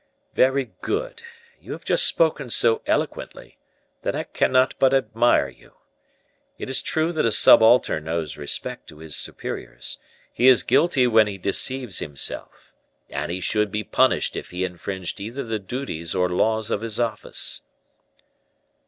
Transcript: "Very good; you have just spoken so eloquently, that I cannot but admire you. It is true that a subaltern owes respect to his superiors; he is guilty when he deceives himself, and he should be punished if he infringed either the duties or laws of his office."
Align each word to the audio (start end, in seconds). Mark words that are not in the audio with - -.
"Very 0.33 0.71
good; 0.81 1.21
you 1.59 1.73
have 1.73 1.85
just 1.85 2.07
spoken 2.07 2.49
so 2.49 2.81
eloquently, 2.87 3.59
that 4.01 4.15
I 4.15 4.23
cannot 4.23 4.73
but 4.79 4.95
admire 4.95 5.47
you. 5.49 5.73
It 6.57 6.71
is 6.71 6.81
true 6.81 7.11
that 7.11 7.23
a 7.23 7.31
subaltern 7.31 8.07
owes 8.07 8.35
respect 8.35 8.87
to 8.87 8.97
his 8.97 9.15
superiors; 9.15 9.99
he 10.33 10.47
is 10.47 10.63
guilty 10.63 11.05
when 11.05 11.27
he 11.27 11.37
deceives 11.37 11.99
himself, 11.99 12.73
and 13.11 13.31
he 13.31 13.39
should 13.39 13.69
be 13.71 13.83
punished 13.83 14.35
if 14.35 14.49
he 14.49 14.63
infringed 14.65 15.19
either 15.21 15.43
the 15.43 15.59
duties 15.59 16.15
or 16.15 16.27
laws 16.29 16.71
of 16.71 16.81
his 16.81 16.99
office." 16.99 17.61